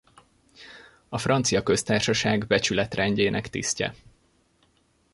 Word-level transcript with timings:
A 1.09 1.17
Francia 1.17 1.63
Köztársaság 1.63 2.47
Becsületrendjének 2.47 3.49
tisztje. 3.49 3.93